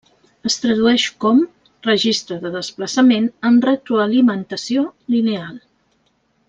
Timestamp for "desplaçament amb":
2.57-3.69